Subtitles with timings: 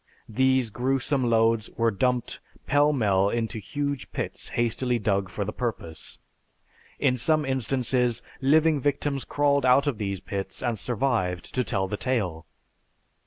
[0.29, 6.17] These gruesome loads were dumped pell mell into huge pits hastily dug for the purpose.
[6.97, 11.97] In some instances, living victims crawled out of these pits and survived to tell the
[11.97, 12.47] tale.